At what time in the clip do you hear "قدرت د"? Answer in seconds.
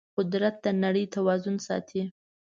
0.17-0.67